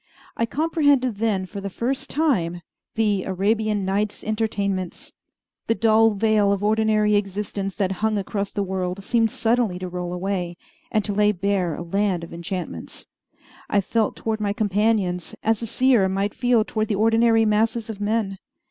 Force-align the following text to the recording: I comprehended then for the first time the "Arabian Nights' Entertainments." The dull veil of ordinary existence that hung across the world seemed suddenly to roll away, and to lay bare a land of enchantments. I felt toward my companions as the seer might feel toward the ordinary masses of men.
I 0.35 0.47
comprehended 0.47 1.17
then 1.17 1.45
for 1.45 1.61
the 1.61 1.69
first 1.69 2.09
time 2.09 2.63
the 2.95 3.23
"Arabian 3.23 3.85
Nights' 3.85 4.23
Entertainments." 4.23 5.13
The 5.67 5.75
dull 5.75 6.15
veil 6.15 6.51
of 6.51 6.63
ordinary 6.63 7.15
existence 7.15 7.75
that 7.75 7.91
hung 8.01 8.17
across 8.17 8.49
the 8.49 8.63
world 8.63 9.03
seemed 9.03 9.29
suddenly 9.29 9.77
to 9.77 9.87
roll 9.87 10.11
away, 10.11 10.57
and 10.91 11.05
to 11.05 11.13
lay 11.13 11.31
bare 11.31 11.75
a 11.75 11.83
land 11.83 12.23
of 12.23 12.33
enchantments. 12.33 13.05
I 13.69 13.79
felt 13.79 14.15
toward 14.15 14.39
my 14.41 14.53
companions 14.53 15.35
as 15.43 15.59
the 15.59 15.67
seer 15.67 16.09
might 16.09 16.33
feel 16.33 16.65
toward 16.65 16.87
the 16.87 16.95
ordinary 16.95 17.45
masses 17.45 17.87
of 17.91 18.01
men. 18.01 18.39